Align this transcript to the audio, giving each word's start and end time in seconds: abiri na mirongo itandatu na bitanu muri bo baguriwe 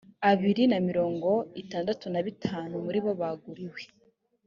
abiri 0.31 0.63
na 0.71 0.79
mirongo 0.87 1.29
itandatu 1.61 2.05
na 2.13 2.21
bitanu 2.27 2.73
muri 2.85 2.99
bo 3.03 3.11
baguriwe 3.19 3.81